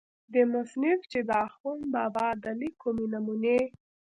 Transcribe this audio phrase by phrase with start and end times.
[0.33, 3.59] دې مصنف چې دَاخون بابا دَليک کومې نمونې